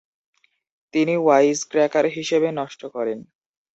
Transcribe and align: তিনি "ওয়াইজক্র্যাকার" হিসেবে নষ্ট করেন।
তিনি 0.93 1.13
"ওয়াইজক্র্যাকার" 1.17 2.05
হিসেবে 2.17 2.47
নষ্ট 2.51 2.81
করেন। 2.95 3.19